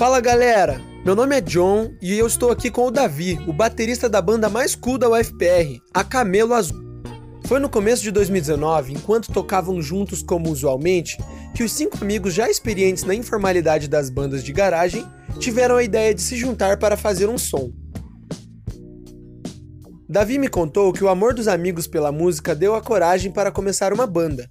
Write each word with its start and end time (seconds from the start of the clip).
Fala 0.00 0.18
galera, 0.18 0.80
meu 1.04 1.14
nome 1.14 1.36
é 1.36 1.42
John 1.42 1.92
e 2.00 2.18
eu 2.18 2.26
estou 2.26 2.50
aqui 2.50 2.70
com 2.70 2.86
o 2.86 2.90
Davi, 2.90 3.38
o 3.46 3.52
baterista 3.52 4.08
da 4.08 4.22
banda 4.22 4.48
mais 4.48 4.74
cool 4.74 4.96
da 4.96 5.10
UFPR, 5.10 5.78
a 5.92 6.02
Camelo 6.02 6.54
Azul. 6.54 6.82
Foi 7.46 7.60
no 7.60 7.68
começo 7.68 8.02
de 8.02 8.10
2019, 8.10 8.94
enquanto 8.94 9.30
tocavam 9.30 9.82
juntos 9.82 10.22
como 10.22 10.48
usualmente, 10.48 11.18
que 11.54 11.62
os 11.62 11.70
cinco 11.72 11.98
amigos 12.00 12.32
já 12.32 12.48
experientes 12.48 13.04
na 13.04 13.14
informalidade 13.14 13.88
das 13.88 14.08
bandas 14.08 14.42
de 14.42 14.54
garagem 14.54 15.06
tiveram 15.38 15.76
a 15.76 15.82
ideia 15.82 16.14
de 16.14 16.22
se 16.22 16.34
juntar 16.34 16.78
para 16.78 16.96
fazer 16.96 17.28
um 17.28 17.36
som. 17.36 17.70
Davi 20.08 20.38
me 20.38 20.48
contou 20.48 20.94
que 20.94 21.04
o 21.04 21.10
amor 21.10 21.34
dos 21.34 21.46
amigos 21.46 21.86
pela 21.86 22.10
música 22.10 22.54
deu 22.54 22.74
a 22.74 22.80
coragem 22.80 23.30
para 23.30 23.52
começar 23.52 23.92
uma 23.92 24.06
banda. 24.06 24.48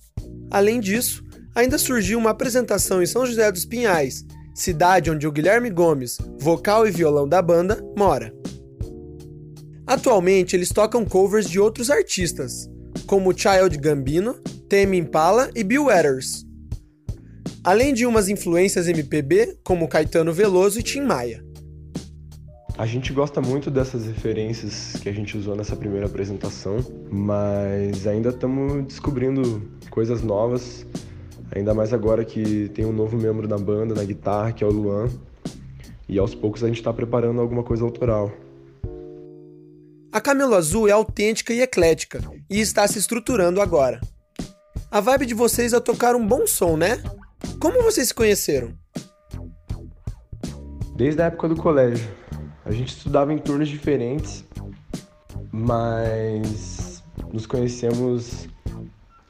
Além 0.52 0.80
disso, 0.80 1.24
ainda 1.56 1.80
surgiu 1.80 2.20
uma 2.20 2.30
apresentação 2.30 3.02
em 3.02 3.08
São 3.08 3.26
José 3.26 3.52
dos 3.52 3.66
Pinhais, 3.66 4.24
cidade 4.62 5.10
onde 5.10 5.28
o 5.28 5.32
Guilherme 5.32 5.70
Gomes, 5.70 6.18
vocal 6.40 6.88
e 6.88 6.92
violão 6.92 7.28
da 7.28 7.42
banda, 7.42 7.84
mora. 7.98 8.34
Atualmente 9.88 10.56
eles 10.56 10.70
tocam 10.70 11.04
covers 11.04 11.50
de 11.50 11.60
outros 11.60 11.90
artistas, 11.90 12.70
como 13.08 13.36
Child 13.36 13.78
Gambino, 13.78 14.36
Tame 14.70 14.98
Impala 14.98 15.50
e 15.56 15.64
Bill 15.64 15.86
Withers. 15.86 16.46
Além 17.64 17.94
de 17.94 18.06
umas 18.06 18.30
influências 18.30 18.88
MPB, 18.88 19.58
como 19.64 19.88
Caetano 19.88 20.32
Veloso 20.32 20.80
e 20.80 20.84
Tim 20.84 21.02
Maia. 21.02 21.44
A 22.78 22.86
gente 22.86 23.12
gosta 23.12 23.42
muito 23.42 23.70
dessas 23.70 24.06
referências 24.06 24.96
que 25.02 25.10
a 25.10 25.12
gente 25.12 25.38
usou 25.38 25.56
nessa 25.56 25.76
primeira 25.76 26.06
apresentação, 26.06 26.78
mas 27.12 28.08
ainda 28.08 28.30
estamos 28.30 28.86
descobrindo 28.86 29.70
coisas 29.90 30.22
novas 30.22 30.86
Ainda 31.56 31.74
mais 31.74 31.94
agora 31.94 32.24
que 32.24 32.70
tem 32.70 32.86
um 32.86 32.94
novo 32.94 33.18
membro 33.18 33.48
da 33.48 33.58
banda 33.58 33.96
na 33.96 34.04
guitarra, 34.04 34.52
que 34.52 34.64
é 34.64 34.68
o 34.68 34.72
Luan. 34.72 35.10
E 36.08 36.18
aos 36.18 36.34
poucos 36.36 36.64
a 36.64 36.68
gente 36.68 36.78
está 36.78 36.94
preparando 36.94 37.42
alguma 37.42 37.64
coisa 37.64 37.84
autoral. 37.84 38.32
A 40.12 40.20
Camelo 40.20 40.56
Azul 40.56 40.88
é 40.88 40.92
autêntica 40.92 41.54
e 41.54 41.62
eclética 41.62 42.20
e 42.50 42.60
está 42.60 42.88
se 42.88 42.98
estruturando 42.98 43.62
agora. 43.62 44.02
A 44.90 45.00
vibe 45.00 45.28
de 45.28 45.34
vocês 45.36 45.72
é 45.72 45.80
tocar 45.80 46.16
um 46.16 46.26
bom 46.26 46.48
som, 46.48 46.76
né? 46.76 47.02
Como 47.60 47.84
vocês 47.84 48.08
se 48.08 48.14
conheceram? 48.14 48.74
Desde 50.96 51.22
a 51.22 51.26
época 51.26 51.48
do 51.48 51.56
colégio. 51.56 52.10
A 52.66 52.72
gente 52.72 52.90
estudava 52.90 53.32
em 53.32 53.38
turnos 53.38 53.70
diferentes, 53.70 54.44
mas 55.52 57.04
nos 57.32 57.46
conhecemos 57.46 58.48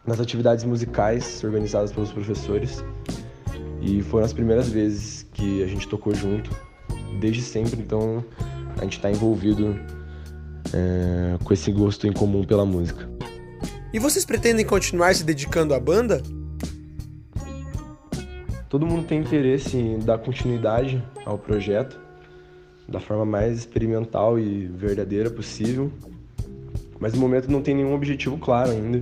nas 0.09 0.19
atividades 0.19 0.65
musicais 0.65 1.43
organizadas 1.43 1.91
pelos 1.91 2.11
professores. 2.11 2.83
E 3.79 4.01
foram 4.01 4.25
as 4.25 4.33
primeiras 4.33 4.67
vezes 4.67 5.25
que 5.33 5.63
a 5.63 5.67
gente 5.67 5.87
tocou 5.87 6.13
junto. 6.13 6.49
Desde 7.19 7.41
sempre, 7.41 7.79
então, 7.79 8.25
a 8.77 8.83
gente 8.83 8.97
está 8.97 9.11
envolvido 9.11 9.79
é, 10.73 11.37
com 11.43 11.53
esse 11.53 11.71
gosto 11.71 12.07
em 12.07 12.11
comum 12.11 12.43
pela 12.43 12.65
música. 12.65 13.07
E 13.93 13.99
vocês 13.99 14.25
pretendem 14.25 14.65
continuar 14.65 15.13
se 15.13 15.23
dedicando 15.23 15.73
à 15.75 15.79
banda? 15.79 16.21
Todo 18.67 18.85
mundo 18.85 19.05
tem 19.05 19.19
interesse 19.19 19.77
em 19.77 19.99
dar 19.99 20.17
continuidade 20.17 21.03
ao 21.25 21.37
projeto 21.37 21.99
da 22.87 22.99
forma 22.99 23.25
mais 23.25 23.59
experimental 23.59 24.39
e 24.39 24.65
verdadeira 24.65 25.29
possível, 25.29 25.91
mas 26.99 27.13
no 27.13 27.19
momento 27.19 27.51
não 27.51 27.61
tem 27.61 27.75
nenhum 27.75 27.93
objetivo 27.93 28.37
claro 28.37 28.71
ainda. 28.71 29.01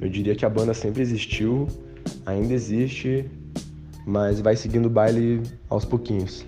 Eu 0.00 0.08
diria 0.08 0.34
que 0.34 0.44
a 0.44 0.50
banda 0.50 0.74
sempre 0.74 1.02
existiu, 1.02 1.68
ainda 2.26 2.52
existe, 2.52 3.30
mas 4.06 4.40
vai 4.40 4.56
seguindo 4.56 4.86
o 4.86 4.90
baile 4.90 5.42
aos 5.68 5.84
pouquinhos. 5.84 6.44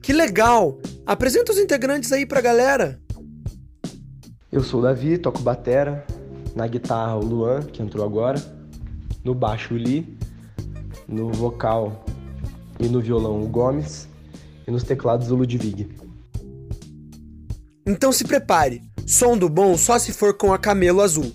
Que 0.00 0.12
legal! 0.12 0.78
Apresenta 1.04 1.52
os 1.52 1.58
integrantes 1.58 2.12
aí 2.12 2.24
pra 2.24 2.40
galera. 2.40 3.00
Eu 4.50 4.62
sou 4.62 4.80
o 4.80 4.82
Davi, 4.82 5.18
toco 5.18 5.40
batera, 5.40 6.06
na 6.54 6.66
guitarra 6.66 7.16
o 7.16 7.24
Luan, 7.24 7.62
que 7.62 7.82
entrou 7.82 8.04
agora, 8.04 8.40
no 9.24 9.34
baixo 9.34 9.74
o 9.74 9.76
Lee, 9.76 10.16
no 11.06 11.30
vocal 11.32 12.04
e 12.78 12.88
no 12.88 13.00
violão 13.00 13.42
o 13.42 13.46
Gomes 13.46 14.08
e 14.66 14.70
nos 14.70 14.82
teclados 14.82 15.30
o 15.30 15.36
Ludwig. 15.36 15.88
Então 17.86 18.12
se 18.12 18.24
prepare, 18.24 18.82
som 19.06 19.36
do 19.36 19.48
bom 19.48 19.76
só 19.76 19.98
se 19.98 20.12
for 20.12 20.34
com 20.34 20.52
a 20.52 20.58
Camelo 20.58 21.00
Azul. 21.00 21.32